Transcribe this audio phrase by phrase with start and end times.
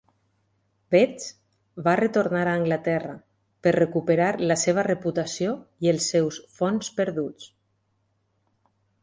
[0.93, 1.25] Vetch
[1.87, 3.11] va retornar a Anglaterra
[3.67, 5.53] per recuperar la seva reputació
[5.89, 7.53] i els seus fons perduts.